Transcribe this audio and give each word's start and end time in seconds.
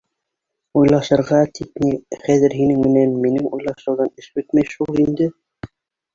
—Уйлашырға 0.79 1.41
тип 1.59 1.77
ни, 1.83 1.91
хәҙер 2.23 2.57
һинең 2.63 2.81
менән 2.87 3.15
минең 3.27 3.51
уйлашыуҙан 3.59 4.11
эш 4.25 4.33
бөтмәй 4.41 4.73
шул 4.75 5.05
инде. 5.07 5.31